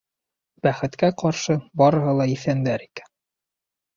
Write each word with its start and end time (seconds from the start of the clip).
Бәхеткә 0.67 1.09
ҡаршы, 1.21 1.57
барыһы 1.83 2.15
ла 2.21 2.27
иҫәндәр 2.37 2.87
икән. 2.87 3.13